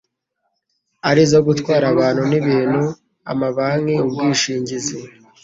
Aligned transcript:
arizo 1.09 1.37
gutwara 1.47 1.85
abantu 1.93 2.21
n 2.31 2.33
ibintu 2.39 2.83
amabanki 3.31 3.95
ubwishingizi 4.05 4.97